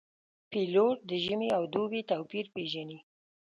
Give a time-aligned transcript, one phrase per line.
[0.51, 2.97] پیلوټ د ژمي او دوبي توپیر پېژني.